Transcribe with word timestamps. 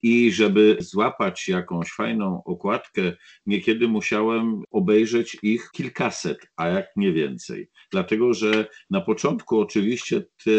i 0.03 0.33
żeby 0.33 0.77
złapać 0.81 1.49
jakąś 1.49 1.91
fajną 1.91 2.43
okładkę, 2.45 3.03
niekiedy 3.47 3.89
musiałem 3.89 4.63
obejrzeć 4.71 5.37
ich 5.43 5.71
kilkaset, 5.73 6.39
a 6.57 6.69
jak 6.69 6.87
nie 6.97 7.13
więcej. 7.13 7.69
Dlatego, 7.93 8.35
że 8.35 8.67
na 8.91 9.01
początku 9.01 9.61
oczywiście 9.61 10.21
te 10.45 10.51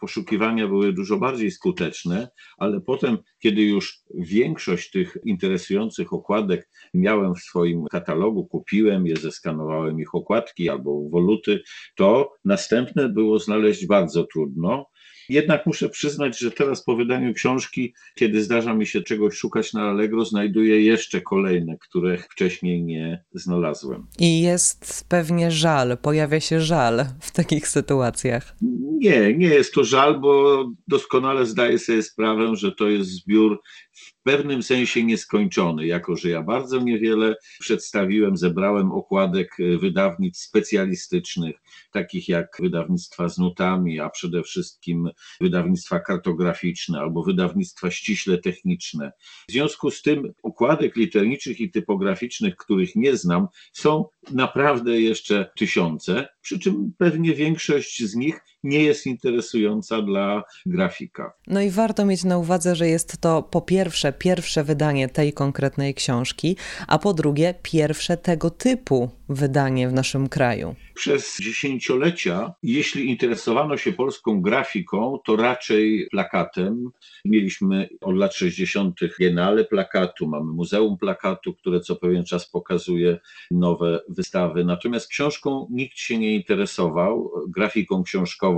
poszukiwania 0.00 0.68
były 0.68 0.92
dużo 0.92 1.16
bardziej 1.16 1.50
skuteczne, 1.50 2.28
ale 2.58 2.80
potem, 2.80 3.18
kiedy 3.38 3.62
już 3.62 3.98
większość 4.14 4.90
tych 4.90 5.16
interesujących 5.24 6.12
okładek 6.12 6.68
miałem 6.94 7.34
w 7.34 7.40
swoim 7.40 7.84
katalogu, 7.86 8.46
kupiłem 8.46 9.06
je, 9.06 9.16
zeskanowałem 9.16 10.00
ich 10.00 10.14
okładki 10.14 10.68
albo 10.68 11.08
woluty, 11.08 11.62
to 11.96 12.32
następne 12.44 13.08
było 13.08 13.38
znaleźć 13.38 13.86
bardzo 13.86 14.24
trudno. 14.24 14.86
Jednak 15.28 15.66
muszę 15.66 15.88
przyznać, 15.88 16.38
że 16.38 16.50
teraz 16.50 16.84
po 16.84 16.96
wydaniu 16.96 17.34
książki, 17.34 17.94
kiedy 18.14 18.42
zdarza 18.42 18.74
mi 18.74 18.86
się 18.86 19.02
czegoś 19.02 19.34
szukać 19.34 19.72
na 19.72 19.82
Allegro, 19.82 20.24
znajduję 20.24 20.82
jeszcze 20.82 21.20
kolejne, 21.20 21.76
które 21.78 22.18
wcześniej 22.18 22.82
nie 22.82 23.24
znalazłem. 23.34 24.06
I 24.18 24.42
jest 24.42 25.04
pewnie 25.08 25.50
żal, 25.50 25.98
pojawia 25.98 26.40
się 26.40 26.60
żal 26.60 27.04
w 27.20 27.30
takich 27.30 27.68
sytuacjach. 27.68 28.56
Nie, 28.98 29.34
nie 29.34 29.48
jest 29.48 29.74
to 29.74 29.84
żal, 29.84 30.20
bo 30.20 30.64
doskonale 30.88 31.46
zdaję 31.46 31.78
sobie 31.78 32.02
sprawę, 32.02 32.56
że 32.56 32.72
to 32.72 32.88
jest 32.88 33.10
zbiór 33.10 33.60
w 33.94 34.22
pewnym 34.22 34.62
sensie 34.62 35.04
nieskończony, 35.04 35.86
jako 35.86 36.16
że 36.16 36.30
ja 36.30 36.42
bardzo 36.42 36.80
niewiele 36.80 37.36
przedstawiłem, 37.60 38.36
zebrałem 38.36 38.92
okładek 38.92 39.56
wydawnictw 39.80 40.42
specjalistycznych, 40.42 41.56
takich 41.92 42.28
jak 42.28 42.56
wydawnictwa 42.60 43.28
z 43.28 43.38
nutami, 43.38 44.00
a 44.00 44.10
przede 44.10 44.42
wszystkim 44.42 45.10
wydawnictwa 45.40 46.00
kartograficzne 46.00 47.00
albo 47.00 47.22
wydawnictwa 47.22 47.90
ściśle 47.90 48.38
techniczne. 48.38 49.12
W 49.48 49.52
związku 49.52 49.90
z 49.90 50.02
tym 50.02 50.32
okładek 50.42 50.96
literniczych 50.96 51.60
i 51.60 51.70
typograficznych, 51.70 52.56
których 52.56 52.96
nie 52.96 53.16
znam, 53.16 53.46
są 53.72 54.04
naprawdę 54.30 55.00
jeszcze 55.00 55.50
tysiące, 55.58 56.28
przy 56.40 56.58
czym 56.58 56.92
pewnie 56.98 57.34
większość 57.34 58.02
z 58.02 58.14
nich 58.14 58.40
nie 58.64 58.82
jest 58.82 59.06
interesująca 59.06 60.02
dla 60.02 60.42
grafika. 60.66 61.32
No 61.46 61.60
i 61.60 61.70
warto 61.70 62.04
mieć 62.04 62.24
na 62.24 62.38
uwadze, 62.38 62.76
że 62.76 62.88
jest 62.88 63.20
to 63.20 63.42
po 63.42 63.60
pierwsze 63.60 64.12
pierwsze 64.12 64.64
wydanie 64.64 65.08
tej 65.08 65.32
konkretnej 65.32 65.94
książki, 65.94 66.56
a 66.88 66.98
po 66.98 67.14
drugie 67.14 67.54
pierwsze 67.62 68.16
tego 68.16 68.50
typu 68.50 69.10
wydanie 69.28 69.88
w 69.88 69.92
naszym 69.92 70.28
kraju. 70.28 70.74
Przez 70.94 71.38
dziesięciolecia, 71.40 72.52
jeśli 72.62 73.10
interesowano 73.10 73.76
się 73.76 73.92
polską 73.92 74.40
grafiką, 74.40 75.18
to 75.24 75.36
raczej 75.36 76.08
plakatem. 76.10 76.90
Mieliśmy 77.24 77.88
od 78.00 78.16
lat 78.16 78.34
60. 78.34 79.00
Biennale 79.20 79.64
Plakatu, 79.64 80.28
mamy 80.28 80.52
Muzeum 80.52 80.98
Plakatu, 80.98 81.54
które 81.54 81.80
co 81.80 81.96
pewien 81.96 82.24
czas 82.24 82.50
pokazuje 82.50 83.18
nowe 83.50 84.00
wystawy. 84.08 84.64
Natomiast 84.64 85.08
książką 85.08 85.66
nikt 85.70 85.98
się 85.98 86.18
nie 86.18 86.34
interesował, 86.34 87.30
grafiką 87.48 88.02
książkową, 88.02 88.53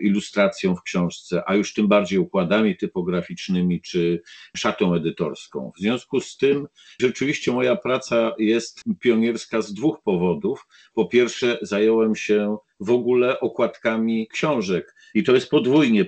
ilustracją 0.00 0.76
w 0.76 0.82
książce, 0.82 1.42
a 1.46 1.54
już 1.54 1.74
tym 1.74 1.88
bardziej 1.88 2.18
układami 2.18 2.76
typograficznymi 2.76 3.80
czy 3.80 4.22
szatą 4.56 4.94
edytorską. 4.94 5.72
W 5.76 5.80
związku 5.80 6.20
z 6.20 6.36
tym 6.36 6.66
rzeczywiście 7.00 7.52
moja 7.52 7.76
praca 7.76 8.32
jest 8.38 8.82
pionierska 9.00 9.62
z 9.62 9.74
dwóch 9.74 10.02
powodów. 10.02 10.66
Po 10.94 11.06
pierwsze, 11.06 11.58
zająłem 11.62 12.16
się 12.16 12.56
w 12.80 12.90
ogóle 12.90 13.40
okładkami 13.40 14.28
książek. 14.28 14.94
I 15.14 15.24
to 15.24 15.34
jest 15.34 15.50
podwójnie 15.50 16.04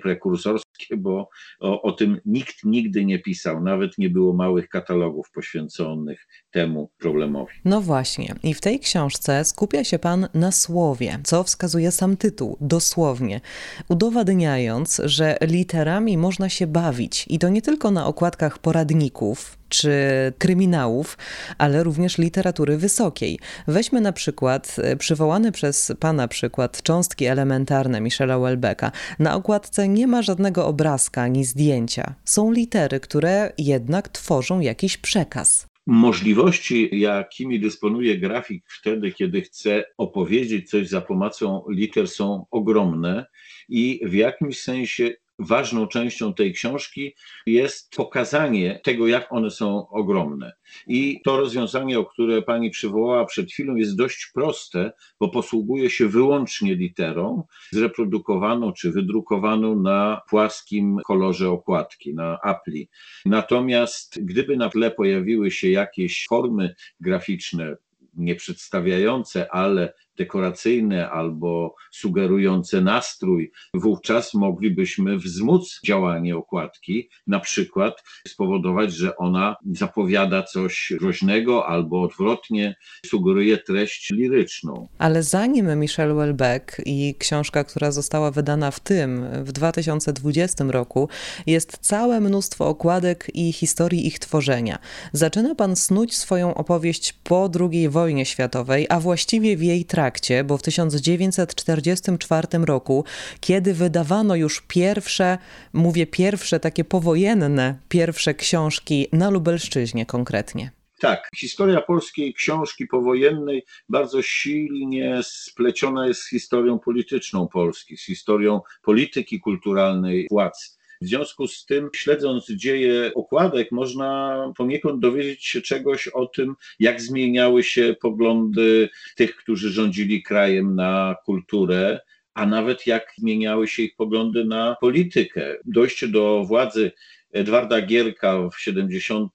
prekursorskie, 0.82 0.97
bo 0.97 1.28
o, 1.60 1.82
o, 1.82 1.93
tym 1.93 2.20
nikt 2.25 2.65
nigdy 2.65 3.04
nie 3.04 3.19
pisał, 3.19 3.62
nawet 3.62 3.98
nie 3.98 4.10
było 4.10 4.32
małych 4.32 4.69
katalogów 4.69 5.31
poświęconych 5.31 6.26
temu 6.50 6.91
problemowi. 6.98 7.53
No 7.65 7.81
właśnie, 7.81 8.34
i 8.43 8.54
w 8.54 8.60
tej 8.60 8.81
książce 8.81 9.44
skupia 9.44 9.84
się 9.84 9.98
Pan 9.98 10.28
na 10.34 10.53
słowie, 10.53 11.19
co 11.25 11.44
wskazuje 11.44 11.91
sam 11.92 12.16
tytuł, 12.16 12.56
dosłownie, 12.60 13.41
udowadniając, 13.88 15.03
że 15.04 15.37
literami 15.41 16.19
można 16.19 16.48
się 16.48 16.66
bawić. 16.66 17.26
I 17.28 17.38
to 17.38 17.48
nie 17.48 17.62
tylko 17.62 17.91
na 17.91 18.06
okładkach 18.06 18.59
poradników, 18.59 19.59
czy 19.72 19.93
kryminałów, 20.38 21.19
ale 21.59 21.83
również 21.83 22.19
literatury 22.19 22.77
wysokiej. 22.77 23.38
Weźmy 23.66 24.00
na 24.00 24.12
przykład 24.12 24.77
e, 24.78 24.97
przywołany 24.97 25.53
przez 25.53 25.93
pana 26.00 26.28
przykład 26.28 26.83
cząstki 26.83 27.25
elementarne 27.25 28.00
Michela 28.00 28.38
Welbecka. 28.38 28.93
Na 29.19 29.34
okładce 29.34 29.88
nie 29.88 30.06
ma 30.06 30.22
żadnego 30.22 30.66
obrazka 30.66 31.22
ani 31.22 31.44
zdjęcia. 31.44 32.15
Są 32.25 32.53
litery, 32.53 33.00
które 33.00 33.53
jednak 33.59 34.09
tworzą 34.09 34.60
jakiś 34.60 34.97
przekaz. 34.97 35.66
Możliwości, 35.87 37.00
jakimi 37.00 37.60
dysponuje 37.60 38.19
grafik 38.19 38.65
wtedy, 38.81 39.12
kiedy 39.12 39.41
chce 39.41 39.84
opowiedzieć 39.99 40.71
coś 40.71 40.89
za 40.89 41.00
pomocą 41.00 41.65
liter, 41.71 42.09
są 42.09 42.47
ogromne 42.50 43.27
i 43.69 44.00
w 44.04 44.15
jakimś 44.15 44.60
sensie 44.60 45.10
ważną 45.38 45.87
częścią 45.87 46.34
tej 46.34 46.53
książki 46.53 47.15
jest 47.47 47.97
pokazanie 47.97 48.81
tego, 48.84 49.06
jak 49.06 49.32
one 49.32 49.50
są 49.50 49.88
ogromne. 49.88 50.53
I 50.87 51.20
to 51.25 51.37
rozwiązanie, 51.37 51.98
o 51.98 52.04
które 52.04 52.43
pani 52.43 52.70
przywołała 52.70 53.25
przed 53.25 53.50
chwilą, 53.50 53.76
jest 53.76 53.97
dość 53.97 54.31
proste, 54.34 54.92
bo 55.21 55.28
posługuje 55.28 55.91
się 55.91 56.09
wyłącznie 56.09 56.75
literą 56.75 57.44
zreprodukowaną 57.71 58.72
czy 58.72 58.92
wydrukowaną 58.92 59.81
na 59.81 60.21
płaskim 60.28 60.98
kolorze 61.04 61.50
okładki, 61.50 62.15
na 62.15 62.38
apli. 62.41 62.88
Natomiast 63.26 64.25
gdyby 64.25 64.56
na 64.56 64.69
tle 64.69 64.91
pojawiły 64.91 65.50
się 65.50 65.69
jakieś 65.69 66.26
formy 66.28 66.75
graficzne, 67.00 67.76
nie 68.15 68.34
przedstawiające, 68.34 69.53
ale 69.53 69.94
dekoracyjne 70.19 71.10
albo 71.10 71.75
sugerujące 71.91 72.81
nastrój, 72.81 73.53
wówczas 73.75 74.34
moglibyśmy 74.34 75.19
wzmóc 75.19 75.81
działanie 75.86 76.36
okładki, 76.36 77.09
na 77.27 77.41
przykład 77.41 78.03
spowodować, 78.28 78.92
że 78.92 79.16
ona 79.16 79.57
zapowiada 79.72 80.42
coś 80.42 80.92
groźnego 81.01 81.66
albo 81.66 82.03
odwrotnie 82.03 82.77
sugeruje 83.07 83.59
treść 83.59 84.10
liryczną. 84.10 84.89
Ale 84.98 85.22
zanim 85.22 85.81
Michel 85.81 86.15
Welbeck 86.15 86.83
i 86.86 87.15
książka, 87.19 87.65
która 87.65 87.91
została 87.91 88.31
wydana 88.31 88.71
w 88.71 88.81
tym, 88.81 89.27
w 89.45 89.53
2020 89.53 90.65
roku, 90.69 91.09
jest 91.47 91.78
całe 91.81 92.21
mnóstwo 92.21 92.69
okładek 92.69 93.31
i 93.34 93.53
historii 93.53 94.07
ich 94.07 94.19
tworzenia. 94.19 94.78
Zaczyna 95.13 95.54
pan 95.54 95.77
snuć 95.77 96.16
swoją 96.16 96.54
opowieść 96.54 97.13
po 97.13 97.51
II 97.60 97.89
wojnie 97.89 98.27
światowej, 98.27 98.86
a 98.89 99.01
właściwie 99.01 99.57
w 99.57 99.63
jej 99.63 99.84
trakcie 99.84 100.02
trakcie, 100.03 100.45
bo 100.45 100.59
w 100.59 100.63
1944 100.63 102.49
roku, 102.65 103.04
kiedy 103.41 103.75
wydawano 103.75 104.37
już 104.37 104.63
pierwsze, 104.69 105.39
mówię 105.72 106.07
pierwsze 106.07 106.60
takie 106.60 106.84
powojenne, 106.84 107.78
pierwsze 107.89 108.34
książki 108.34 109.07
na 109.13 109.31
Lubelszczyźnie 109.31 110.07
konkretnie. 110.07 110.71
Tak, 111.01 111.28
historia 111.37 111.81
polskiej 111.81 112.34
książki 112.34 112.87
powojennej 112.87 113.65
bardzo 113.89 114.22
silnie 114.22 115.21
spleciona 115.22 116.07
jest 116.07 116.21
z 116.21 116.28
historią 116.28 116.78
polityczną 116.78 117.48
Polski, 117.48 117.97
z 117.97 118.05
historią 118.05 118.60
polityki 118.83 119.41
kulturalnej 119.41 120.27
władz. 120.31 120.78
W 121.03 121.07
związku 121.07 121.49
z 121.49 121.65
tym, 121.65 121.91
śledząc 121.95 122.47
dzieje 122.51 123.15
okładek, 123.15 123.72
można 123.72 124.39
poniekąd 124.57 125.01
dowiedzieć 125.01 125.45
się 125.47 125.60
czegoś 125.60 126.09
o 126.09 126.27
tym, 126.27 126.54
jak 126.81 127.01
zmieniały 127.01 127.65
się 127.65 127.97
poglądy 128.01 128.89
tych, 129.16 129.37
którzy 129.37 129.71
rządzili 129.71 130.22
krajem 130.22 130.75
na 130.75 131.16
kulturę, 131.25 132.01
a 132.34 132.47
nawet 132.47 132.87
jak 132.87 133.13
zmieniały 133.19 133.69
się 133.69 133.83
ich 133.83 133.97
poglądy 133.97 134.45
na 134.45 134.77
politykę. 134.81 135.57
Dojście 135.65 136.09
do 136.09 136.45
władzy 136.45 136.93
Edwarda 137.33 137.81
Gierka 137.81 138.48
w 138.48 138.60
70 138.60 139.33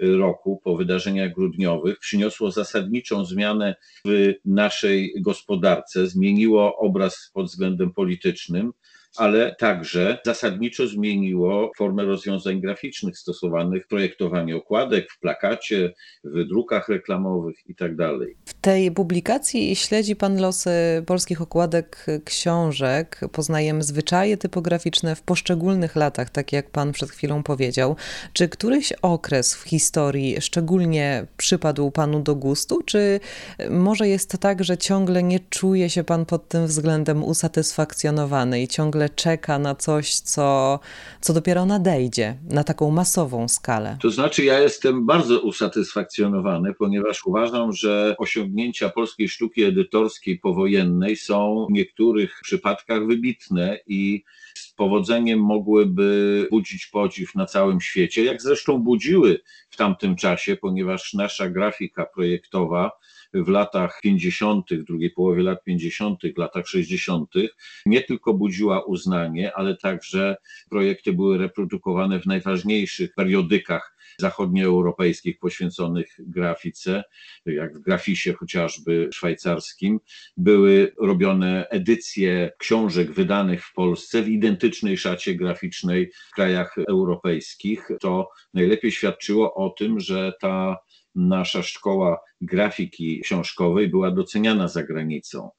roku 0.00 0.60
po 0.64 0.76
wydarzeniach 0.76 1.34
grudniowych 1.34 1.98
przyniosło 1.98 2.50
zasadniczą 2.50 3.24
zmianę 3.24 3.76
w 4.04 4.34
naszej 4.44 5.14
gospodarce, 5.20 6.06
zmieniło 6.06 6.76
obraz 6.76 7.30
pod 7.34 7.46
względem 7.46 7.92
politycznym 7.92 8.72
ale 9.18 9.54
także 9.58 10.18
zasadniczo 10.24 10.86
zmieniło 10.86 11.70
formę 11.76 12.04
rozwiązań 12.04 12.60
graficznych 12.60 13.18
stosowanych 13.18 13.84
w 13.84 13.88
projektowaniu 13.88 14.58
okładek, 14.58 15.12
w 15.12 15.18
plakacie, 15.20 15.92
w 16.24 16.44
drukach 16.48 16.88
reklamowych 16.88 17.56
itd. 17.66 18.08
Tak 18.08 18.28
w 18.44 18.54
tej 18.54 18.90
publikacji 18.90 19.76
śledzi 19.76 20.16
Pan 20.16 20.40
losy 20.40 20.70
polskich 21.06 21.42
okładek 21.42 22.06
książek, 22.24 23.20
poznajemy 23.32 23.82
zwyczaje 23.82 24.36
typograficzne 24.36 25.16
w 25.16 25.22
poszczególnych 25.22 25.96
latach, 25.96 26.30
tak 26.30 26.52
jak 26.52 26.70
Pan 26.70 26.92
przed 26.92 27.10
chwilą 27.10 27.42
powiedział. 27.42 27.96
Czy 28.32 28.48
któryś 28.48 28.92
okres 28.92 29.54
w 29.54 29.62
historii 29.62 30.36
szczególnie 30.40 31.26
przypadł 31.36 31.90
Panu 31.90 32.20
do 32.20 32.34
gustu, 32.34 32.82
czy 32.82 33.20
może 33.70 34.08
jest 34.08 34.38
tak, 34.38 34.64
że 34.64 34.78
ciągle 34.78 35.22
nie 35.22 35.40
czuje 35.40 35.90
się 35.90 36.04
Pan 36.04 36.26
pod 36.26 36.48
tym 36.48 36.66
względem 36.66 37.24
usatysfakcjonowany 37.24 38.62
i 38.62 38.68
ciągle 38.68 39.07
czeka 39.08 39.58
na 39.58 39.74
coś, 39.74 40.14
co, 40.14 40.80
co 41.20 41.32
dopiero 41.32 41.66
nadejdzie 41.66 42.36
na 42.50 42.64
taką 42.64 42.90
masową 42.90 43.48
skalę. 43.48 43.96
To 44.02 44.10
znaczy, 44.10 44.44
ja 44.44 44.60
jestem 44.60 45.06
bardzo 45.06 45.40
usatysfakcjonowany, 45.40 46.74
ponieważ 46.74 47.26
uważam, 47.26 47.72
że 47.72 48.14
osiągnięcia 48.18 48.88
polskiej 48.88 49.28
sztuki 49.28 49.62
edytorskiej 49.62 50.38
powojennej 50.38 51.16
są 51.16 51.66
w 51.70 51.72
niektórych 51.72 52.40
przypadkach 52.42 53.06
wybitne 53.06 53.78
i 53.86 54.24
z 54.54 54.72
powodzeniem 54.72 55.40
mogłyby 55.40 56.46
budzić 56.50 56.86
podziw 56.86 57.34
na 57.34 57.46
całym 57.46 57.80
świecie, 57.80 58.24
jak 58.24 58.42
zresztą 58.42 58.78
budziły 58.78 59.40
w 59.70 59.76
tamtym 59.76 60.16
czasie, 60.16 60.56
ponieważ 60.56 61.14
nasza 61.14 61.50
grafika 61.50 62.06
projektowa 62.06 62.90
w 63.34 63.48
latach 63.48 64.00
50., 64.02 64.66
drugiej 64.74 65.10
połowie 65.10 65.42
lat 65.42 65.64
50., 65.64 66.22
latach 66.36 66.68
60., 66.68 67.30
nie 67.86 68.02
tylko 68.02 68.34
budziła 68.34 68.84
uznanie, 68.84 69.52
ale 69.54 69.76
także 69.76 70.36
projekty 70.70 71.12
były 71.12 71.38
reprodukowane 71.38 72.20
w 72.20 72.26
najważniejszych 72.26 73.14
periodykach 73.14 73.98
zachodnioeuropejskich 74.20 75.38
poświęconych 75.38 76.16
grafice, 76.18 77.04
jak 77.46 77.78
w 77.78 77.82
grafisie 77.82 78.32
chociażby 78.32 79.08
szwajcarskim, 79.12 80.00
były 80.36 80.92
robione 80.98 81.68
edycje 81.68 82.50
książek 82.58 83.12
wydanych 83.12 83.64
w 83.64 83.72
Polsce 83.72 84.22
w 84.22 84.28
identycznej 84.28 84.98
szacie 84.98 85.34
graficznej 85.34 86.12
w 86.30 86.34
krajach 86.34 86.74
europejskich. 86.88 87.88
To 88.00 88.28
najlepiej 88.54 88.92
świadczyło 88.92 89.54
o 89.54 89.70
tym, 89.70 90.00
że 90.00 90.32
ta 90.40 90.76
nasza 91.18 91.62
szkoła 91.62 92.20
grafiki 92.40 93.20
książkowej 93.20 93.88
była 93.88 94.10
doceniana 94.10 94.68
za 94.68 94.82
granicą. 94.82 95.50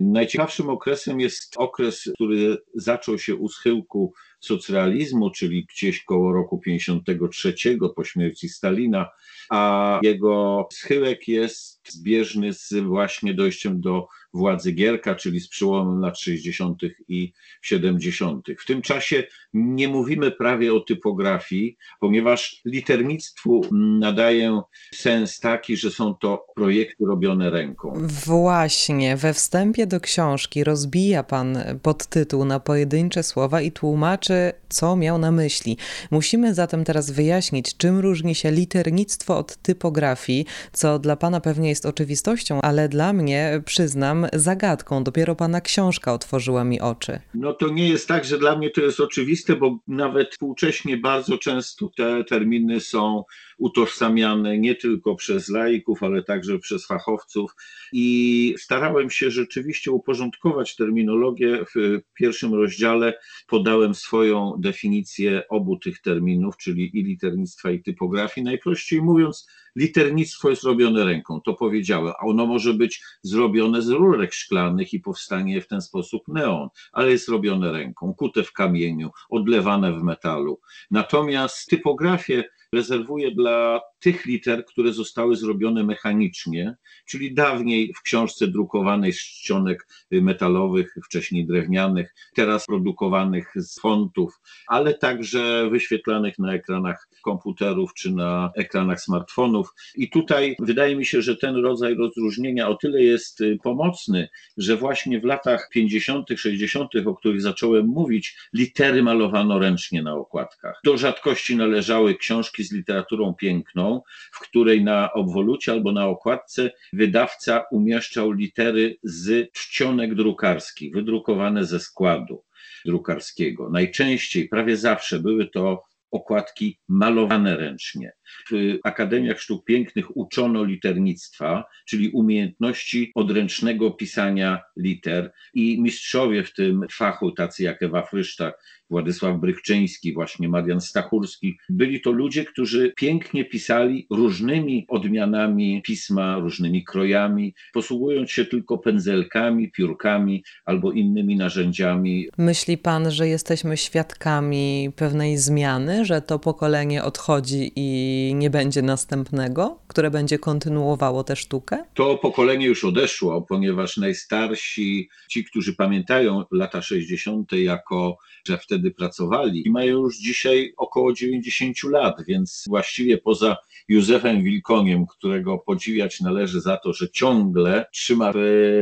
Najciekawszym 0.00 0.68
okresem 0.68 1.20
jest 1.20 1.54
okres, 1.56 2.10
który 2.14 2.56
zaczął 2.74 3.18
się 3.18 3.34
u 3.34 3.48
schyłku 3.48 4.12
socrealizmu, 4.40 5.30
czyli 5.30 5.66
gdzieś 5.66 6.04
koło 6.04 6.32
roku 6.32 6.58
53 6.58 7.54
po 7.96 8.04
śmierci 8.04 8.48
Stalina, 8.48 9.10
a 9.50 9.98
jego 10.02 10.68
schyłek 10.72 11.28
jest 11.28 11.80
zbieżny 11.92 12.52
z 12.52 12.72
właśnie 12.72 13.34
dojściem 13.34 13.80
do 13.80 14.06
władzy 14.36 14.72
Gierka, 14.72 15.14
czyli 15.14 15.40
z 15.40 15.48
przełomem 15.48 16.00
lat 16.00 16.18
60. 16.18 16.82
i 17.08 17.32
70. 17.62 18.46
W 18.58 18.66
tym 18.66 18.82
czasie 18.82 19.24
nie 19.54 19.88
mówimy 19.88 20.30
prawie 20.30 20.74
o 20.74 20.80
typografii, 20.80 21.76
ponieważ 22.00 22.60
liternictwu 22.64 23.60
nadaje 23.72 24.60
sens 24.94 25.40
taki, 25.40 25.76
że 25.76 25.90
są 25.90 26.14
to 26.14 26.46
projekty 26.54 27.04
robione 27.06 27.50
ręką. 27.50 27.92
Właśnie, 28.26 29.16
we 29.16 29.34
wstępie 29.34 29.86
do 29.86 30.00
książki 30.00 30.64
rozbija 30.64 31.22
pan 31.22 31.58
podtytuł 31.82 32.44
na 32.44 32.60
pojedyncze 32.60 33.22
słowa 33.22 33.60
i 33.60 33.72
tłumaczy, 33.72 34.52
co 34.68 34.96
miał 34.96 35.18
na 35.18 35.32
myśli. 35.32 35.76
Musimy 36.10 36.54
zatem 36.54 36.84
teraz 36.84 37.10
wyjaśnić, 37.10 37.76
czym 37.76 37.98
różni 37.98 38.34
się 38.34 38.50
liternictwo 38.50 39.38
od 39.38 39.56
typografii, 39.56 40.46
co 40.72 40.98
dla 40.98 41.16
pana 41.16 41.40
pewnie 41.40 41.68
jest 41.68 41.86
oczywistością, 41.86 42.60
ale 42.60 42.88
dla 42.88 43.12
mnie, 43.12 43.62
przyznam, 43.64 44.25
zagadką. 44.32 45.04
Dopiero 45.04 45.34
pana 45.34 45.60
książka 45.60 46.12
otworzyła 46.12 46.64
mi 46.64 46.80
oczy. 46.80 47.20
No 47.34 47.52
to 47.52 47.68
nie 47.68 47.88
jest 47.88 48.08
tak, 48.08 48.24
że 48.24 48.38
dla 48.38 48.56
mnie 48.56 48.70
to 48.70 48.80
jest 48.80 49.00
oczywiste, 49.00 49.56
bo 49.56 49.78
nawet 49.88 50.30
współcześnie 50.30 50.96
bardzo 50.96 51.38
często 51.38 51.90
te 51.96 52.24
terminy 52.24 52.80
są 52.80 53.24
utożsamiane 53.58 54.58
nie 54.58 54.74
tylko 54.74 55.14
przez 55.14 55.48
laików, 55.48 56.02
ale 56.02 56.22
także 56.22 56.58
przez 56.58 56.86
fachowców. 56.86 57.50
I 57.92 58.54
starałem 58.58 59.10
się 59.10 59.30
rzeczywiście 59.30 59.90
uporządkować 59.90 60.76
terminologię. 60.76 61.64
W 61.74 62.00
pierwszym 62.14 62.54
rozdziale 62.54 63.18
podałem 63.46 63.94
swoją 63.94 64.52
definicję 64.58 65.42
obu 65.48 65.76
tych 65.78 66.00
terminów, 66.00 66.56
czyli 66.56 66.98
i 66.98 67.04
liternictwa, 67.04 67.70
i 67.70 67.82
typografii. 67.82 68.44
Najprościej 68.44 69.02
mówiąc, 69.02 69.46
liternictwo 69.76 70.50
jest 70.50 70.62
robione 70.62 71.04
ręką, 71.04 71.40
to 71.40 71.54
powiedziałem, 71.54 72.12
a 72.20 72.26
ono 72.26 72.46
może 72.46 72.74
być 72.74 73.02
zrobione 73.22 73.82
z 73.82 73.88
rurek 73.88 74.34
szklanych 74.34 74.92
i 74.92 75.00
powstanie 75.00 75.60
w 75.60 75.68
ten 75.68 75.80
sposób 75.80 76.28
neon, 76.28 76.68
ale 76.92 77.10
jest 77.10 77.28
robione 77.28 77.72
ręką, 77.72 78.14
kute 78.14 78.42
w 78.42 78.52
kamieniu, 78.52 79.10
odlewane 79.28 79.92
w 79.92 80.02
metalu. 80.02 80.60
Natomiast 80.90 81.68
typografię 81.68 82.44
rezerwuję 82.72 83.30
dla 83.30 83.80
tych 84.00 84.24
liter, 84.26 84.64
które 84.64 84.92
zostały 84.92 85.36
zrobione 85.36 85.84
mechanicznie, 85.84 86.76
czyli 87.06 87.34
dawniej 87.34 87.94
w 87.94 88.02
książce 88.02 88.48
drukowanej 88.48 89.12
z 89.12 89.18
czcionek 89.18 89.88
metalowych, 90.10 90.94
wcześniej 91.04 91.46
drewnianych, 91.46 92.14
teraz 92.34 92.66
produkowanych 92.66 93.52
z 93.56 93.80
fontów, 93.80 94.40
ale 94.66 94.94
także 94.94 95.70
wyświetlanych 95.70 96.38
na 96.38 96.54
ekranach 96.54 97.08
komputerów 97.22 97.94
czy 97.94 98.12
na 98.12 98.50
ekranach 98.56 99.00
smartfonów. 99.00 99.74
I 99.94 100.10
tutaj 100.10 100.56
wydaje 100.58 100.96
mi 100.96 101.06
się, 101.06 101.22
że 101.22 101.36
ten 101.36 101.56
rodzaj 101.56 101.94
rozróżnienia 101.94 102.68
o 102.68 102.74
tyle 102.74 103.02
jest 103.02 103.40
y, 103.40 103.58
pomocny, 103.62 104.28
że 104.56 104.76
właśnie 104.76 105.20
w 105.20 105.24
latach 105.24 105.68
50., 105.72 106.28
60., 106.36 106.90
o 107.06 107.14
których 107.14 107.42
zacząłem 107.42 107.86
mówić, 107.86 108.36
litery 108.52 109.02
malowano 109.02 109.58
ręcznie 109.58 110.02
na 110.02 110.14
okładkach. 110.14 110.80
Do 110.84 110.98
rzadkości 110.98 111.56
należały 111.56 112.14
książki 112.14 112.64
z 112.66 112.72
literaturą 112.72 113.34
piękną, 113.34 114.02
w 114.32 114.40
której 114.40 114.84
na 114.84 115.12
obwolucie 115.12 115.72
albo 115.72 115.92
na 115.92 116.06
okładce 116.06 116.70
wydawca 116.92 117.64
umieszczał 117.70 118.32
litery 118.32 118.96
z 119.02 119.52
czcionek 119.52 120.14
drukarskich, 120.14 120.94
wydrukowane 120.94 121.64
ze 121.64 121.80
składu 121.80 122.44
drukarskiego. 122.84 123.70
Najczęściej, 123.70 124.48
prawie 124.48 124.76
zawsze 124.76 125.20
były 125.20 125.46
to 125.46 125.82
okładki 126.10 126.78
malowane 126.88 127.56
ręcznie. 127.56 128.12
W 128.50 128.78
Akademiach 128.84 129.40
Sztuk 129.40 129.64
Pięknych 129.64 130.16
uczono 130.16 130.64
liternictwa, 130.64 131.64
czyli 131.86 132.08
umiejętności 132.08 133.12
odręcznego 133.14 133.90
pisania 133.90 134.62
liter 134.76 135.32
i 135.54 135.82
mistrzowie 135.82 136.44
w 136.44 136.52
tym 136.52 136.86
fachu, 136.92 137.32
tacy 137.32 137.62
jak 137.62 137.82
Ewa 137.82 138.02
Frysztak, 138.02 138.58
Władysław 138.90 139.40
Brychczyński, 139.40 140.12
właśnie 140.12 140.48
Marian 140.48 140.80
Stachurski. 140.80 141.58
Byli 141.68 142.00
to 142.00 142.10
ludzie, 142.10 142.44
którzy 142.44 142.92
pięknie 142.96 143.44
pisali 143.44 144.06
różnymi 144.10 144.84
odmianami 144.88 145.82
pisma, 145.84 146.38
różnymi 146.38 146.84
krojami, 146.84 147.54
posługując 147.72 148.30
się 148.30 148.44
tylko 148.44 148.78
pędzelkami, 148.78 149.70
piórkami 149.70 150.44
albo 150.64 150.92
innymi 150.92 151.36
narzędziami. 151.36 152.28
Myśli 152.38 152.78
pan, 152.78 153.10
że 153.10 153.28
jesteśmy 153.28 153.76
świadkami 153.76 154.90
pewnej 154.96 155.38
zmiany, 155.38 156.04
że 156.04 156.22
to 156.22 156.38
pokolenie 156.38 157.04
odchodzi 157.04 157.72
i 157.76 158.15
nie 158.34 158.50
będzie 158.50 158.82
następnego, 158.82 159.78
które 159.88 160.10
będzie 160.10 160.38
kontynuowało 160.38 161.24
tę 161.24 161.36
sztukę? 161.36 161.84
To 161.94 162.18
pokolenie 162.18 162.66
już 162.66 162.84
odeszło, 162.84 163.42
ponieważ 163.42 163.96
najstarsi, 163.96 165.08
ci, 165.28 165.44
którzy 165.44 165.74
pamiętają 165.74 166.44
lata 166.50 166.82
60. 166.82 167.52
jako, 167.52 168.18
że 168.46 168.58
wtedy 168.58 168.90
pracowali, 168.90 169.70
mają 169.70 169.98
już 169.98 170.18
dzisiaj 170.18 170.72
około 170.76 171.12
90 171.12 171.82
lat, 171.82 172.16
więc 172.28 172.64
właściwie 172.68 173.18
poza 173.18 173.56
Józefem 173.88 174.42
Wilkoniem, 174.42 175.06
którego 175.06 175.58
podziwiać 175.58 176.20
należy 176.20 176.60
za 176.60 176.76
to, 176.76 176.92
że 176.92 177.10
ciągle 177.10 177.86
trzyma 177.92 178.32
w 178.32 178.36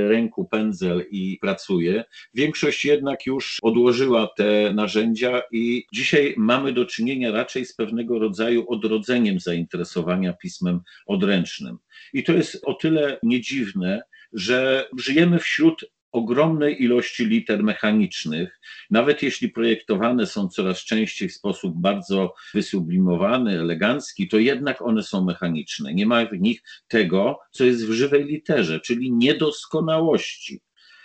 ręku 0.09 0.45
pędzel 0.45 1.05
i 1.11 1.39
pracuje, 1.41 2.05
większość 2.35 2.85
jednak 2.85 3.27
już 3.27 3.59
odłożyła 3.63 4.29
te 4.37 4.73
narzędzia 4.75 5.43
i 5.53 5.87
dzisiaj 5.93 6.35
mamy 6.37 6.73
do 6.73 6.87
czynienia 6.87 7.33
raczej 7.33 7.65
z 7.65 7.75
pewnego 7.75 8.19
rodzaju 8.19 8.65
odrodzeniem 8.69 9.41
zainteresowania 9.41 10.33
pismem 10.33 10.81
odręcznym. 11.07 11.79
I 12.13 12.25
to 12.25 12.33
jest 12.33 12.61
o 12.65 12.75
tyle 12.75 13.19
niedziwne, 13.23 14.03
że 14.33 14.89
żyjemy 14.99 15.39
wśród 15.39 15.85
ogromnej 16.15 16.83
ilości 16.83 17.27
liter 17.27 17.63
mechanicznych, 17.63 18.61
nawet 18.91 19.23
jeśli 19.23 19.49
projektowane 19.49 20.27
są 20.27 20.49
coraz 20.49 20.79
częściej 20.79 21.29
w 21.29 21.35
sposób 21.35 21.75
bardzo 21.77 22.35
wysublimowany, 22.55 23.61
elegancki, 23.61 24.29
to 24.29 24.39
jednak 24.39 24.83
one 24.83 25.03
są 25.03 25.25
mechaniczne. 25.25 25.95
Nie 25.95 26.07
ma 26.07 26.27
w 26.27 26.41
nich 26.41 26.63
tego, 26.89 27.39
co 27.51 27.65
jest 27.65 27.87
w 27.87 27.93
żywej 27.93 28.25
literze, 28.25 28.81
czyli 28.81 29.13
niedoskonałości. 29.13 30.61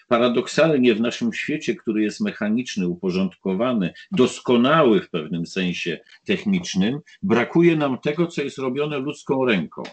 Paradoksalnie 0.07 0.95
w 0.95 1.01
naszym 1.01 1.33
świecie, 1.33 1.75
który 1.75 2.03
jest 2.03 2.21
mechaniczny, 2.21 2.87
uporządkowany, 2.87 3.93
doskonały 4.11 5.01
w 5.01 5.09
pewnym 5.09 5.45
sensie 5.45 5.99
technicznym, 6.25 6.99
brakuje 7.21 7.75
nam 7.75 7.97
tego, 7.97 8.27
co 8.27 8.41
jest 8.41 8.57
robione 8.57 8.99
ludzką 8.99 9.45
ręką. 9.45 9.83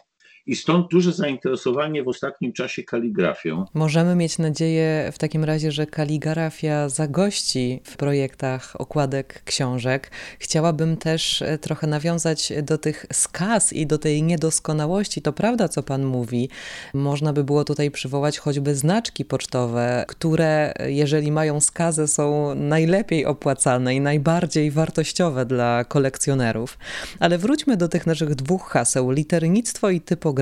I 0.47 0.57
stąd 0.57 0.91
duże 0.91 1.13
zainteresowanie 1.13 2.03
w 2.03 2.09
ostatnim 2.09 2.53
czasie 2.53 2.83
kaligrafią. 2.83 3.65
Możemy 3.75 4.15
mieć 4.15 4.39
nadzieję 4.39 5.11
w 5.13 5.19
takim 5.19 5.45
razie, 5.45 5.73
że 5.73 5.87
kaligrafia 5.87 6.89
zagości 6.89 7.81
w 7.85 7.97
projektach 7.97 8.81
okładek 8.81 9.43
książek. 9.45 10.11
Chciałabym 10.39 10.97
też 10.97 11.43
e, 11.43 11.59
trochę 11.59 11.87
nawiązać 11.87 12.53
do 12.63 12.79
tych 12.79 13.07
skaz 13.13 13.73
i 13.73 13.87
do 13.87 13.99
tej 13.99 14.23
niedoskonałości. 14.23 15.23
To 15.23 15.33
prawda, 15.33 15.69
co 15.69 15.83
Pan 15.83 16.05
mówi. 16.05 16.49
Można 16.95 17.33
by 17.33 17.45
było 17.45 17.65
tutaj 17.65 17.91
przywołać 17.91 18.39
choćby 18.39 18.75
znaczki 18.75 19.25
pocztowe, 19.25 20.05
które, 20.09 20.75
jeżeli 20.87 21.33
mają 21.33 21.61
skazę, 21.61 22.09
są 22.09 22.55
najlepiej 22.55 23.27
opłacalne 23.27 23.95
i 23.95 24.01
najbardziej 24.01 24.71
wartościowe 24.71 25.47
dla 25.47 25.85
kolekcjonerów. 25.85 26.79
Ale 27.21 27.39
wróćmy 27.39 27.77
do 27.77 27.89
tych 27.89 28.07
naszych 28.07 28.35
dwóch 28.35 28.69
haseł: 28.71 29.11
liternictwo 29.11 29.91
i 29.91 30.01
typografia 30.01 30.36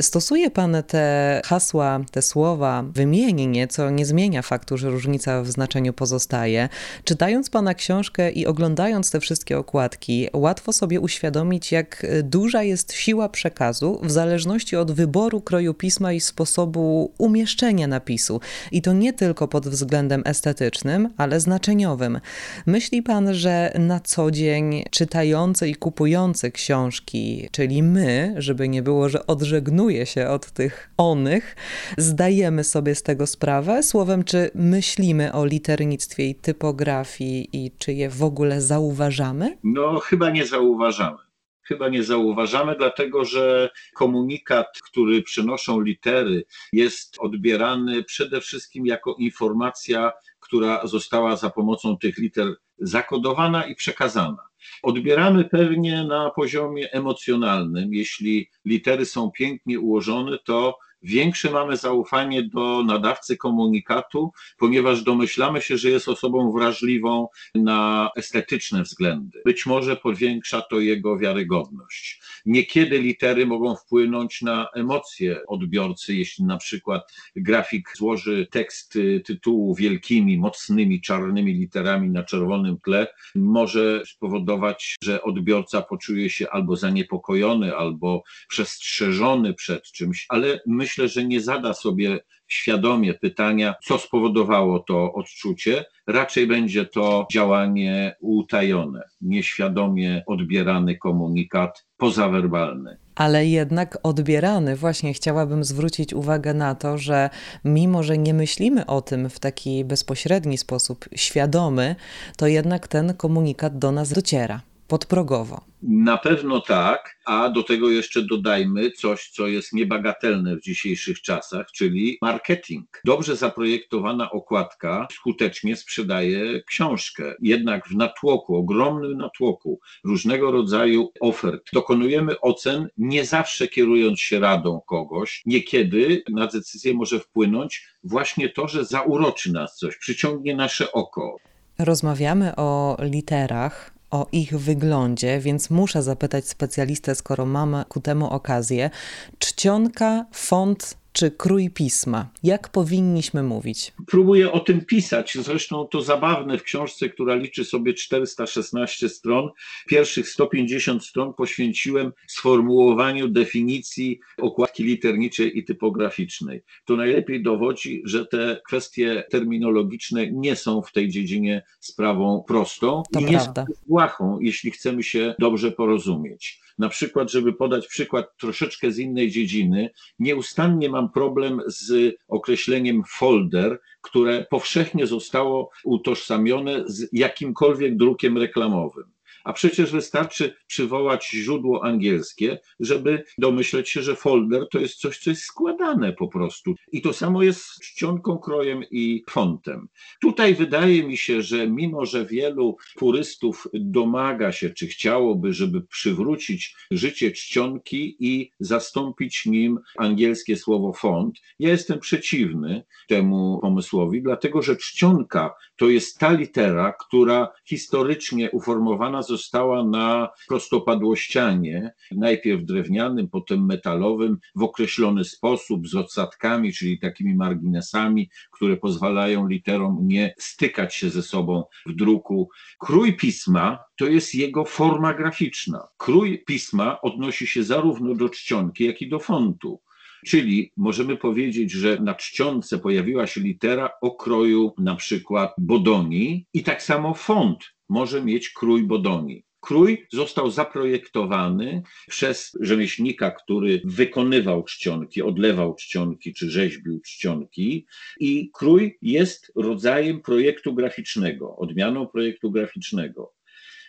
Stosuje 0.00 0.50
Pan 0.50 0.76
te 0.86 1.40
hasła, 1.44 2.00
te 2.10 2.22
słowa 2.22 2.84
wymiennie, 2.92 3.68
co 3.68 3.90
nie 3.90 4.06
zmienia 4.06 4.42
faktu, 4.42 4.76
że 4.76 4.90
różnica 4.90 5.42
w 5.42 5.48
znaczeniu 5.48 5.92
pozostaje. 5.92 6.68
Czytając 7.04 7.50
Pana 7.50 7.74
książkę 7.74 8.30
i 8.30 8.46
oglądając 8.46 9.10
te 9.10 9.20
wszystkie 9.20 9.58
okładki, 9.58 10.28
łatwo 10.32 10.72
sobie 10.72 11.00
uświadomić, 11.00 11.72
jak 11.72 12.06
duża 12.22 12.62
jest 12.62 12.92
siła 12.92 13.28
przekazu 13.28 14.00
w 14.02 14.10
zależności 14.10 14.76
od 14.76 14.92
wyboru 14.92 15.40
kroju 15.40 15.74
pisma 15.74 16.12
i 16.12 16.20
sposobu 16.20 17.12
umieszczenia 17.18 17.86
napisu. 17.86 18.40
I 18.72 18.82
to 18.82 18.92
nie 18.92 19.12
tylko 19.12 19.48
pod 19.48 19.68
względem 19.68 20.22
estetycznym, 20.26 21.08
ale 21.16 21.40
znaczeniowym. 21.40 22.20
Myśli 22.66 23.02
Pan, 23.02 23.34
że 23.34 23.72
na 23.78 24.00
co 24.00 24.30
dzień 24.30 24.84
czytający 24.90 25.68
i 25.68 25.74
kupujący 25.74 26.50
książki, 26.50 27.48
czyli 27.52 27.82
my, 27.82 28.34
żeby 28.38 28.68
nie 28.68 28.82
było 28.82 28.93
było, 28.94 29.08
że 29.08 29.26
odżegnuje 29.26 30.06
się 30.06 30.28
od 30.28 30.50
tych 30.50 30.90
onych. 30.96 31.56
Zdajemy 31.98 32.64
sobie 32.64 32.94
z 32.94 33.02
tego 33.02 33.26
sprawę? 33.26 33.82
Słowem, 33.82 34.24
czy 34.24 34.50
myślimy 34.54 35.32
o 35.32 35.44
liternictwie 35.44 36.28
i 36.28 36.34
typografii 36.34 37.48
i 37.52 37.70
czy 37.78 37.92
je 37.92 38.10
w 38.10 38.22
ogóle 38.22 38.60
zauważamy? 38.60 39.58
No, 39.64 39.98
chyba 40.00 40.30
nie 40.30 40.46
zauważamy 40.46 41.18
chyba 41.66 41.88
nie 41.88 42.02
zauważamy, 42.02 42.76
dlatego 42.78 43.24
że 43.24 43.70
komunikat, 43.94 44.66
który 44.84 45.22
przynoszą 45.22 45.80
litery, 45.80 46.44
jest 46.72 47.16
odbierany 47.18 48.02
przede 48.02 48.40
wszystkim 48.40 48.86
jako 48.86 49.14
informacja, 49.18 50.12
która 50.40 50.86
została 50.86 51.36
za 51.36 51.50
pomocą 51.50 51.98
tych 51.98 52.18
liter 52.18 52.54
zakodowana 52.78 53.64
i 53.66 53.74
przekazana. 53.74 54.42
Odbieramy 54.82 55.44
pewnie 55.44 56.04
na 56.04 56.30
poziomie 56.30 56.92
emocjonalnym. 56.92 57.94
Jeśli 57.94 58.50
litery 58.64 59.06
są 59.06 59.30
pięknie 59.30 59.80
ułożone, 59.80 60.38
to 60.44 60.78
większe 61.04 61.50
mamy 61.50 61.76
zaufanie 61.76 62.42
do 62.42 62.82
nadawcy 62.82 63.36
komunikatu, 63.36 64.32
ponieważ 64.58 65.02
domyślamy 65.02 65.62
się, 65.62 65.76
że 65.78 65.90
jest 65.90 66.08
osobą 66.08 66.52
wrażliwą 66.52 67.28
na 67.54 68.10
estetyczne 68.16 68.82
względy. 68.82 69.42
Być 69.44 69.66
może 69.66 69.96
powiększa 69.96 70.60
to 70.60 70.80
jego 70.80 71.18
wiarygodność. 71.18 72.22
Niekiedy 72.46 72.98
litery 72.98 73.46
mogą 73.46 73.76
wpłynąć 73.76 74.42
na 74.42 74.68
emocje 74.74 75.46
odbiorcy, 75.46 76.14
jeśli 76.14 76.44
na 76.44 76.56
przykład 76.56 77.12
grafik 77.36 77.92
złoży 77.96 78.46
tekst 78.50 78.98
tytułu 79.24 79.74
wielkimi, 79.74 80.38
mocnymi, 80.38 81.00
czarnymi 81.00 81.54
literami 81.54 82.10
na 82.10 82.22
czerwonym 82.22 82.78
tle, 82.84 83.06
może 83.34 84.02
spowodować, 84.06 84.96
że 85.02 85.22
odbiorca 85.22 85.82
poczuje 85.82 86.30
się 86.30 86.50
albo 86.50 86.76
zaniepokojony, 86.76 87.76
albo 87.76 88.22
przestrzeżony 88.48 89.54
przed 89.54 89.84
czymś, 89.84 90.26
ale 90.28 90.60
myślę, 90.66 91.08
że 91.08 91.24
nie 91.24 91.40
zada 91.40 91.74
sobie 91.74 92.20
świadomie 92.48 93.14
pytania, 93.14 93.74
co 93.84 93.98
spowodowało 93.98 94.78
to 94.78 95.12
odczucie, 95.12 95.84
raczej 96.06 96.46
będzie 96.46 96.86
to 96.86 97.26
działanie 97.32 98.16
utajone, 98.20 99.02
nieświadomie 99.20 100.22
odbierany 100.26 100.96
komunikat 100.96 101.86
pozawerbalny. 101.96 102.98
Ale 103.14 103.46
jednak 103.46 103.98
odbierany. 104.02 104.76
Właśnie 104.76 105.14
chciałabym 105.14 105.64
zwrócić 105.64 106.14
uwagę 106.14 106.54
na 106.54 106.74
to, 106.74 106.98
że 106.98 107.30
mimo, 107.64 108.02
że 108.02 108.18
nie 108.18 108.34
myślimy 108.34 108.86
o 108.86 109.00
tym 109.00 109.30
w 109.30 109.38
taki 109.38 109.84
bezpośredni 109.84 110.58
sposób 110.58 111.04
świadomy, 111.16 111.96
to 112.36 112.46
jednak 112.46 112.88
ten 112.88 113.14
komunikat 113.14 113.78
do 113.78 113.92
nas 113.92 114.12
dociera 114.12 114.73
podprogowo. 114.88 115.64
Na 115.82 116.18
pewno 116.18 116.60
tak, 116.60 117.16
a 117.24 117.48
do 117.48 117.62
tego 117.62 117.90
jeszcze 117.90 118.22
dodajmy 118.22 118.90
coś, 118.90 119.30
co 119.30 119.46
jest 119.46 119.72
niebagatelne 119.72 120.56
w 120.56 120.62
dzisiejszych 120.62 121.22
czasach, 121.22 121.66
czyli 121.72 122.18
marketing. 122.22 123.00
Dobrze 123.04 123.36
zaprojektowana 123.36 124.30
okładka 124.30 125.06
skutecznie 125.12 125.76
sprzedaje 125.76 126.62
książkę. 126.62 127.34
Jednak 127.42 127.88
w 127.88 127.96
natłoku, 127.96 128.56
ogromnym 128.56 129.16
natłoku 129.16 129.80
różnego 130.04 130.50
rodzaju 130.50 131.12
ofert 131.20 131.62
dokonujemy 131.72 132.40
ocen 132.40 132.88
nie 132.98 133.24
zawsze 133.24 133.68
kierując 133.68 134.20
się 134.20 134.40
radą 134.40 134.80
kogoś. 134.86 135.42
Niekiedy 135.46 136.22
na 136.28 136.46
decyzję 136.46 136.94
może 136.94 137.20
wpłynąć 137.20 137.86
właśnie 138.04 138.48
to, 138.48 138.68
że 138.68 138.84
zauroczy 138.84 139.52
nas 139.52 139.76
coś, 139.76 139.96
przyciągnie 139.96 140.56
nasze 140.56 140.92
oko. 140.92 141.36
Rozmawiamy 141.78 142.56
o 142.56 142.96
literach, 143.00 143.93
o 144.14 144.26
ich 144.32 144.58
wyglądzie, 144.58 145.40
więc 145.40 145.70
muszę 145.70 146.02
zapytać 146.02 146.48
specjalistę, 146.48 147.14
skoro 147.14 147.46
mamy 147.46 147.84
ku 147.88 148.00
temu 148.00 148.30
okazję. 148.30 148.90
Czcionka, 149.38 150.26
font 150.32 150.96
czy 151.14 151.30
krój 151.30 151.70
pisma? 151.70 152.30
Jak 152.42 152.68
powinniśmy 152.68 153.42
mówić? 153.42 153.92
Próbuję 154.06 154.52
o 154.52 154.60
tym 154.60 154.84
pisać. 154.84 155.38
Zresztą 155.40 155.86
to 155.86 156.02
zabawne 156.02 156.58
w 156.58 156.62
książce, 156.62 157.08
która 157.08 157.34
liczy 157.34 157.64
sobie 157.64 157.94
416 157.94 159.08
stron. 159.08 159.50
Pierwszych 159.86 160.28
150 160.28 161.04
stron 161.04 161.34
poświęciłem 161.34 162.12
sformułowaniu 162.26 163.28
definicji 163.28 164.20
okładki 164.38 164.84
literniczej 164.84 165.58
i 165.58 165.64
typograficznej. 165.64 166.62
To 166.84 166.96
najlepiej 166.96 167.42
dowodzi, 167.42 168.02
że 168.04 168.26
te 168.26 168.60
kwestie 168.66 169.24
terminologiczne 169.30 170.30
nie 170.30 170.56
są 170.56 170.82
w 170.82 170.92
tej 170.92 171.08
dziedzinie 171.08 171.62
sprawą 171.80 172.44
prostą 172.48 173.02
to 173.12 173.20
i 173.20 173.24
prawda. 173.24 173.62
nie 173.68 173.74
są 173.74 173.82
błahą, 173.86 174.38
jeśli 174.40 174.70
chcemy 174.70 175.02
się 175.02 175.34
dobrze 175.38 175.72
porozumieć. 175.72 176.63
Na 176.78 176.88
przykład, 176.88 177.30
żeby 177.30 177.52
podać 177.52 177.86
przykład 177.86 178.36
troszeczkę 178.36 178.92
z 178.92 178.98
innej 178.98 179.30
dziedziny, 179.30 179.90
nieustannie 180.18 180.90
mam 180.90 181.10
problem 181.10 181.60
z 181.66 182.14
określeniem 182.28 183.02
folder, 183.08 183.80
które 184.00 184.46
powszechnie 184.50 185.06
zostało 185.06 185.70
utożsamione 185.84 186.84
z 186.86 187.08
jakimkolwiek 187.12 187.96
drukiem 187.96 188.38
reklamowym 188.38 189.13
A 189.44 189.52
przecież 189.52 189.92
wystarczy 189.92 190.54
przywołać 190.66 191.30
źródło 191.30 191.84
angielskie, 191.84 192.58
żeby 192.80 193.24
domyśleć 193.38 193.90
się, 193.90 194.02
że 194.02 194.16
folder 194.16 194.66
to 194.70 194.78
jest 194.78 194.94
coś, 194.94 195.18
co 195.18 195.30
jest 195.30 195.42
składane 195.42 196.12
po 196.12 196.28
prostu. 196.28 196.74
I 196.92 197.02
to 197.02 197.12
samo 197.12 197.42
jest 197.42 197.60
z 197.60 197.80
czcionką, 197.80 198.38
krojem 198.38 198.84
i 198.90 199.24
fontem. 199.30 199.88
Tutaj 200.20 200.54
wydaje 200.54 201.02
mi 201.02 201.16
się, 201.16 201.42
że 201.42 201.68
mimo, 201.68 202.06
że 202.06 202.26
wielu 202.26 202.76
purystów 202.96 203.68
domaga 203.74 204.52
się, 204.52 204.70
czy 204.70 204.86
chciałoby, 204.86 205.52
żeby 205.52 205.82
przywrócić 205.82 206.76
życie 206.90 207.32
czcionki 207.32 208.16
i 208.20 208.50
zastąpić 208.60 209.46
nim 209.46 209.78
angielskie 209.98 210.56
słowo 210.56 210.92
font, 210.92 211.38
ja 211.58 211.68
jestem 211.68 211.98
przeciwny 211.98 212.84
temu 213.08 213.58
pomysłowi, 213.62 214.22
dlatego 214.22 214.62
że 214.62 214.76
czcionka 214.76 215.54
to 215.76 215.88
jest 215.88 216.18
ta 216.18 216.32
litera, 216.32 216.92
która 216.92 217.52
historycznie 217.64 218.50
uformowana 218.50 219.22
została 219.22 219.84
na 219.84 220.28
prostopadłościanie, 220.48 221.92
najpierw 222.12 222.64
drewnianym, 222.64 223.28
potem 223.28 223.66
metalowym, 223.66 224.38
w 224.54 224.62
określony 224.62 225.24
sposób, 225.24 225.88
z 225.88 225.94
odsadkami, 225.94 226.72
czyli 226.72 226.98
takimi 226.98 227.34
marginesami, 227.34 228.30
które 228.52 228.76
pozwalają 228.76 229.48
literom 229.48 229.98
nie 230.02 230.34
stykać 230.38 230.94
się 230.94 231.10
ze 231.10 231.22
sobą 231.22 231.64
w 231.86 231.92
druku. 231.92 232.48
Krój 232.78 233.16
pisma 233.16 233.78
to 233.96 234.06
jest 234.06 234.34
jego 234.34 234.64
forma 234.64 235.14
graficzna. 235.14 235.88
Krój 235.96 236.44
pisma 236.46 237.00
odnosi 237.00 237.46
się 237.46 237.64
zarówno 237.64 238.14
do 238.14 238.28
czcionki, 238.28 238.84
jak 238.84 239.02
i 239.02 239.08
do 239.08 239.18
fontu. 239.18 239.80
Czyli 240.26 240.72
możemy 240.76 241.16
powiedzieć, 241.16 241.72
że 241.72 241.98
na 242.00 242.14
czcionce 242.14 242.78
pojawiła 242.78 243.26
się 243.26 243.40
litera 243.40 243.90
o 244.00 244.10
kroju 244.10 244.74
na 244.78 244.96
przykład 244.96 245.54
Bodoni 245.58 246.46
i 246.54 246.62
tak 246.62 246.82
samo 246.82 247.14
font 247.14 247.64
może 247.88 248.24
mieć 248.24 248.50
krój 248.50 248.82
Bodoni. 248.82 249.44
Krój 249.60 250.06
został 250.12 250.50
zaprojektowany 250.50 251.82
przez 252.08 252.52
rzemieślnika, 252.60 253.30
który 253.30 253.80
wykonywał 253.84 254.64
czcionki, 254.64 255.22
odlewał 255.22 255.74
czcionki 255.74 256.34
czy 256.34 256.50
rzeźbił 256.50 257.00
czcionki 257.00 257.86
i 258.20 258.50
krój 258.54 258.98
jest 259.02 259.52
rodzajem 259.56 260.20
projektu 260.20 260.74
graficznego, 260.74 261.56
odmianą 261.56 262.06
projektu 262.06 262.50
graficznego. 262.50 263.32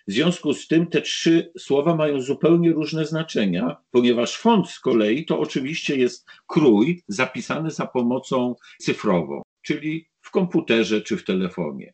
W 0.08 0.12
związku 0.12 0.54
z 0.54 0.68
tym 0.68 0.88
te 0.88 1.02
trzy 1.02 1.52
słowa 1.58 1.96
mają 1.96 2.22
zupełnie 2.22 2.72
różne 2.72 3.06
znaczenia, 3.06 3.78
ponieważ 3.92 4.38
font 4.38 4.70
z 4.70 4.80
kolei 4.80 5.26
to 5.26 5.40
oczywiście 5.40 5.96
jest 5.96 6.28
krój 6.48 7.04
zapisany 7.08 7.72
za 7.72 7.88
pomocą 7.88 8.56
cyfrową, 8.80 9.42
czyli 9.62 10.10
w 10.22 10.32
komputerze 10.32 11.02
czy 11.02 11.18
w 11.18 11.24
telefonie. 11.24 11.94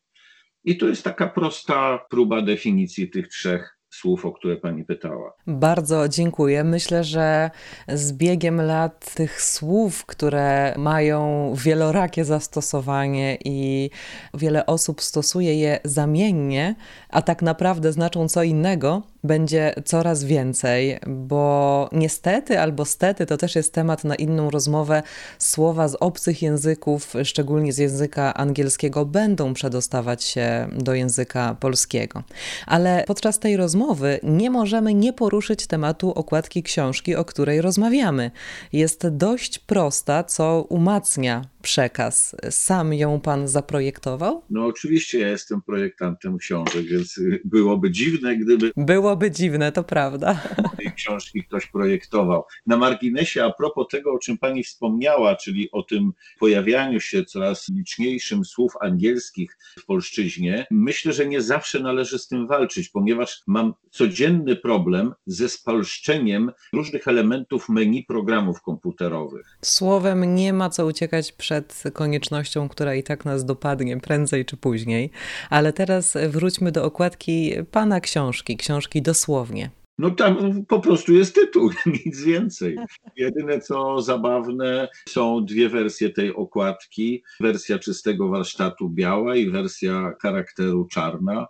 I 0.64 0.78
to 0.78 0.88
jest 0.88 1.04
taka 1.04 1.28
prosta 1.28 2.06
próba 2.10 2.42
definicji 2.42 3.10
tych 3.10 3.28
trzech 3.28 3.78
słów, 3.92 4.26
o 4.26 4.32
które 4.32 4.58
pani 4.58 4.86
pytała. 4.86 5.34
Bardzo 5.48 6.10
dziękuję. 6.10 6.64
Myślę, 6.64 7.04
że 7.04 7.52
z 7.88 8.14
biegiem 8.14 8.62
lat 8.62 9.14
tych 9.14 9.42
słów, 9.42 10.06
które 10.06 10.74
mają 10.78 11.54
wielorakie 11.56 12.26
zastosowanie 12.26 13.38
i 13.46 13.90
wiele 14.34 14.66
osób 14.66 15.02
stosuje 15.02 15.60
je 15.60 15.80
zamiennie, 15.84 16.76
a 17.10 17.22
tak 17.22 17.42
naprawdę 17.42 17.92
znaczą 17.92 18.28
co 18.28 18.44
innego, 18.44 19.02
będzie 19.24 19.74
coraz 19.86 20.24
więcej, 20.24 21.00
bo 21.08 21.90
niestety 21.92 22.60
albo 22.60 22.86
stety 22.86 23.26
to 23.26 23.38
też 23.38 23.56
jest 23.56 23.74
temat 23.74 24.04
na 24.04 24.16
inną 24.16 24.50
rozmowę. 24.50 25.04
Słowa 25.40 25.88
z 25.88 25.96
obcych 26.00 26.42
języków, 26.42 27.14
szczególnie 27.24 27.74
z 27.74 27.78
języka 27.78 28.34
angielskiego, 28.34 29.06
będą 29.06 29.54
przedostawać 29.54 30.24
się 30.24 30.68
do 30.78 30.94
języka 30.94 31.56
polskiego. 31.60 32.24
Ale 32.68 33.04
podczas 33.08 33.40
tej 33.40 33.58
rozmowy 33.58 34.20
nie 34.24 34.50
możemy 34.50 34.94
nie 34.94 35.14
poruszyć 35.14 35.68
tematu 35.68 36.12
okładki 36.12 36.64
książki, 36.64 37.16
o 37.16 37.26
której 37.26 37.62
rozmawiamy. 37.62 38.32
Jest 38.74 39.08
dość 39.08 39.60
prosta, 39.60 40.24
co 40.24 40.66
umacnia 40.70 41.42
przekaz. 41.62 42.36
Sam 42.50 42.94
ją 42.94 43.20
pan 43.20 43.48
zaprojektował? 43.48 44.42
No 44.50 44.66
oczywiście 44.66 45.20
ja 45.20 45.30
jestem 45.30 45.62
projektantem 45.62 46.38
książek, 46.38 46.86
więc 46.86 47.20
byłoby 47.46 47.92
dziwne, 47.92 48.38
gdyby... 48.38 48.72
Byłoby 49.12 49.32
dziwne, 49.32 49.72
to 49.72 49.84
prawda. 49.84 50.42
Tej 50.78 50.92
książki 50.92 51.44
ktoś 51.44 51.68
projektował. 51.68 52.44
Na 52.68 52.78
marginesie, 52.78 53.44
a 53.44 53.54
propos 53.54 53.88
tego, 53.92 54.14
o 54.14 54.20
czym 54.20 54.38
pani 54.38 54.64
wspomniała, 54.64 55.36
czyli 55.36 55.72
o 55.72 55.84
tym 55.84 56.12
pojawianiu 56.40 57.00
się 57.00 57.26
coraz 57.26 57.70
liczniejszym 57.70 58.46
słów 58.46 58.74
angielskich 58.82 59.58
w 59.80 59.86
polszczyźnie, 59.86 60.68
myślę, 60.72 61.14
że 61.14 61.26
nie 61.26 61.42
zawsze 61.42 61.80
należy 61.80 62.20
z 62.20 62.28
tym 62.28 62.48
walczyć, 62.48 62.90
ponieważ 62.90 63.42
mam 63.48 63.74
codzienny 63.92 64.56
problem 64.56 65.14
ze 65.26 65.50
spolszczeniem 65.50 66.52
różnych 66.74 67.08
elementów 67.08 67.70
menu 67.70 68.06
programów 68.08 68.62
komputerowych. 68.62 69.58
Słowem 69.62 70.36
nie 70.36 70.54
ma 70.54 70.70
co 70.70 70.86
uciekać 70.86 71.32
przed 71.32 71.62
przed 71.72 71.94
koniecznością, 71.94 72.70
która 72.70 72.96
i 72.96 73.04
tak 73.04 73.26
nas 73.26 73.46
dopadnie 73.46 73.98
prędzej 73.98 74.46
czy 74.46 74.58
później. 74.58 75.12
Ale 75.50 75.74
teraz 75.74 76.18
wróćmy 76.30 76.72
do 76.72 76.84
okładki 76.86 77.54
pana 77.72 78.00
książki, 78.00 78.58
książki 78.58 79.01
dosłownie. 79.02 79.70
No 79.98 80.12
tam 80.12 80.66
po 80.66 80.80
prostu 80.80 81.14
jest 81.14 81.36
tytuł, 81.36 81.70
nic 82.06 82.24
więcej. 82.24 82.78
Jedyne 83.16 83.60
co 83.60 84.02
zabawne 84.02 84.90
są 85.10 85.46
dwie 85.46 85.70
wersje 85.70 86.10
tej 86.10 86.36
okładki. 86.36 87.24
Wersja 87.40 87.80
czystego 87.80 88.30
warsztatu 88.30 88.90
biała 88.90 89.36
i 89.36 89.50
wersja 89.50 90.14
charakteru 90.22 90.88
czarna. 90.88 91.48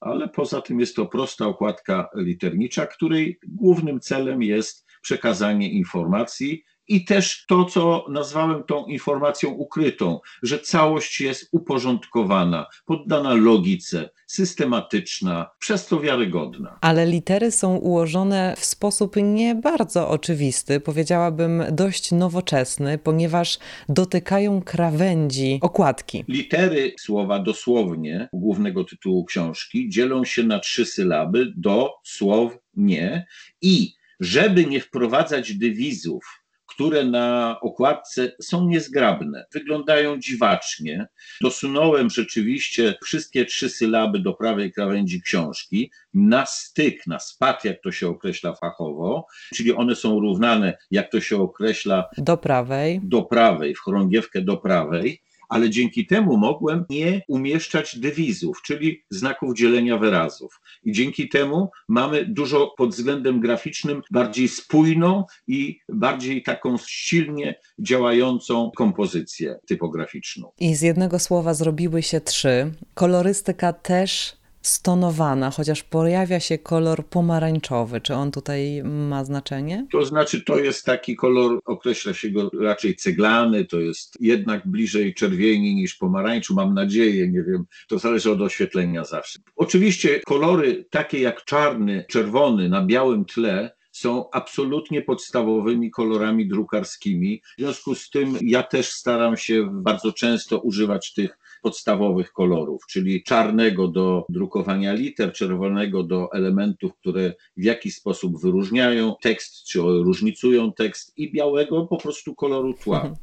Ale 0.00 0.28
poza 0.28 0.60
tym 0.60 0.80
jest 0.80 0.96
to 0.96 1.06
prosta 1.06 1.46
okładka 1.46 2.08
liternicza, 2.14 2.86
której 2.86 3.38
głównym 3.48 4.00
celem 4.00 4.42
jest 4.42 4.86
przekazanie 5.02 5.70
informacji 5.70 6.64
i 6.88 7.04
też 7.04 7.44
to, 7.48 7.64
co 7.64 8.06
nazwałem 8.08 8.64
tą 8.64 8.86
informacją 8.86 9.50
ukrytą, 9.50 10.20
że 10.42 10.58
całość 10.58 11.20
jest 11.20 11.48
uporządkowana, 11.52 12.66
poddana 12.86 13.34
logice, 13.34 14.10
systematyczna, 14.26 15.50
przez 15.58 15.86
to 15.86 16.00
wiarygodna. 16.00 16.78
Ale 16.80 17.06
litery 17.06 17.50
są 17.50 17.76
ułożone 17.76 18.54
w 18.58 18.64
sposób 18.64 19.16
nie 19.22 19.54
bardzo 19.54 20.08
oczywisty, 20.08 20.80
powiedziałabym 20.80 21.62
dość 21.72 22.12
nowoczesny, 22.12 22.98
ponieważ 22.98 23.58
dotykają 23.88 24.62
krawędzi 24.62 25.58
okładki. 25.62 26.24
Litery 26.28 26.94
słowa 26.98 27.38
dosłownie 27.38 28.28
głównego 28.32 28.84
tytułu 28.84 29.24
książki 29.24 29.88
dzielą 29.88 30.24
się 30.24 30.42
na 30.42 30.58
trzy 30.58 30.86
sylaby 30.86 31.52
do 31.56 31.90
słow 32.04 32.52
nie 32.76 33.26
i 33.62 33.94
żeby 34.20 34.66
nie 34.66 34.80
wprowadzać 34.80 35.54
dywizów 35.54 36.45
które 36.76 37.04
na 37.04 37.56
okładce 37.60 38.32
są 38.42 38.66
niezgrabne, 38.68 39.46
wyglądają 39.52 40.18
dziwacznie. 40.18 41.06
Dosunąłem 41.40 42.10
rzeczywiście 42.10 42.94
wszystkie 43.04 43.44
trzy 43.44 43.68
sylaby 43.68 44.18
do 44.18 44.34
prawej 44.34 44.72
krawędzi 44.72 45.22
książki, 45.22 45.90
na 46.14 46.46
styk, 46.46 47.06
na 47.06 47.18
spad, 47.18 47.64
jak 47.64 47.82
to 47.82 47.92
się 47.92 48.08
określa 48.08 48.54
fachowo, 48.54 49.26
czyli 49.54 49.72
one 49.72 49.96
są 49.96 50.20
równane, 50.20 50.78
jak 50.90 51.10
to 51.10 51.20
się 51.20 51.36
określa, 51.36 52.04
do 52.18 52.36
prawej, 52.36 53.00
do 53.02 53.22
prawej 53.22 53.74
w 53.74 53.78
chorągiewkę 53.78 54.42
do 54.42 54.56
prawej 54.56 55.22
ale 55.48 55.70
dzięki 55.70 56.06
temu 56.06 56.36
mogłem 56.36 56.84
nie 56.90 57.22
umieszczać 57.28 57.98
dywizów, 57.98 58.62
czyli 58.62 59.04
znaków 59.10 59.56
dzielenia 59.56 59.98
wyrazów. 59.98 60.60
I 60.84 60.92
dzięki 60.92 61.28
temu 61.28 61.70
mamy 61.88 62.24
dużo 62.24 62.74
pod 62.76 62.90
względem 62.90 63.40
graficznym 63.40 64.02
bardziej 64.10 64.48
spójną 64.48 65.24
i 65.48 65.78
bardziej 65.88 66.42
taką 66.42 66.76
silnie 66.86 67.60
działającą 67.78 68.70
kompozycję 68.76 69.58
typograficzną. 69.66 70.52
I 70.58 70.74
z 70.74 70.82
jednego 70.82 71.18
słowa 71.18 71.54
zrobiły 71.54 72.02
się 72.02 72.20
trzy. 72.20 72.72
Kolorystyka 72.94 73.72
też 73.72 74.36
stonowana, 74.66 75.50
chociaż 75.50 75.82
pojawia 75.82 76.40
się 76.40 76.58
kolor 76.58 77.06
pomarańczowy. 77.06 78.00
Czy 78.00 78.14
on 78.14 78.30
tutaj 78.30 78.82
ma 78.84 79.24
znaczenie? 79.24 79.86
To 79.92 80.04
znaczy, 80.04 80.40
to 80.40 80.58
jest 80.58 80.84
taki 80.84 81.16
kolor, 81.16 81.60
określa 81.64 82.14
się 82.14 82.30
go 82.30 82.50
raczej 82.60 82.96
ceglany, 82.96 83.64
to 83.64 83.80
jest 83.80 84.16
jednak 84.20 84.68
bliżej 84.68 85.14
czerwieni 85.14 85.74
niż 85.74 85.94
pomarańczu, 85.94 86.54
mam 86.54 86.74
nadzieję, 86.74 87.28
nie 87.28 87.42
wiem, 87.42 87.64
to 87.88 87.98
zależy 87.98 88.30
od 88.30 88.40
oświetlenia 88.40 89.04
zawsze. 89.04 89.38
Oczywiście 89.56 90.20
kolory 90.20 90.86
takie 90.90 91.20
jak 91.20 91.44
czarny, 91.44 92.04
czerwony 92.08 92.68
na 92.68 92.84
białym 92.86 93.24
tle 93.24 93.76
są 93.92 94.30
absolutnie 94.30 95.02
podstawowymi 95.02 95.90
kolorami 95.90 96.48
drukarskimi. 96.48 97.42
W 97.58 97.60
związku 97.60 97.94
z 97.94 98.10
tym 98.10 98.38
ja 98.42 98.62
też 98.62 98.90
staram 98.90 99.36
się 99.36 99.68
bardzo 99.72 100.12
często 100.12 100.58
używać 100.58 101.12
tych 101.12 101.38
podstawowych 101.66 102.32
kolorów, 102.32 102.86
czyli 102.88 103.22
czarnego 103.22 103.88
do 103.88 104.26
drukowania 104.28 104.92
liter, 104.92 105.32
czerwonego 105.32 106.02
do 106.02 106.32
elementów, 106.32 106.92
które 107.00 107.32
w 107.56 107.64
jakiś 107.64 107.96
sposób 107.96 108.40
wyróżniają 108.40 109.14
tekst, 109.22 109.64
czy 109.64 109.78
różnicują 109.78 110.72
tekst 110.72 111.12
i 111.16 111.32
białego 111.32 111.86
po 111.86 111.96
prostu 111.96 112.34
koloru 112.34 112.74
tła. 112.74 113.14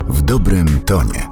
w 0.10 0.22
dobrym 0.22 0.80
tonie. 0.86 1.29